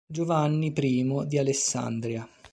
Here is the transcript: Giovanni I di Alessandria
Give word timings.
Giovanni 0.07 0.73
I 0.75 1.27
di 1.27 1.37
Alessandria 1.37 2.27